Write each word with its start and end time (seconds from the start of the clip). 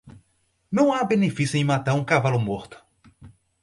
Não 0.71 0.91
há 0.91 1.03
benefício 1.03 1.57
em 1.57 1.63
matar 1.63 1.93
um 1.93 2.03
cavalo 2.03 2.39
morto. 2.39 2.83